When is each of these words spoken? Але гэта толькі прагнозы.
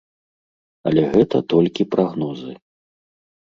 Але 0.91 1.03
гэта 1.13 1.41
толькі 1.55 1.87
прагнозы. 1.93 2.51